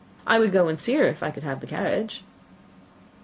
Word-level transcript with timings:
I 0.25 0.39
would 0.39 0.51
go 0.51 0.67
and 0.67 0.79
see 0.79 0.95
her 0.95 1.05
if 1.05 1.21
I 1.21 1.29
could 1.29 1.43
have 1.43 1.59
the 1.61 1.67
carriage." 1.67 2.23